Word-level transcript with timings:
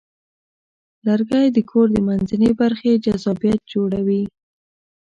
لرګی 1.07 1.45
د 1.51 1.57
کور 1.71 1.87
د 1.93 1.97
منځنۍ 2.07 2.51
برخې 2.61 2.91
جذابیت 3.05 3.59
جوړوي. 3.73 4.23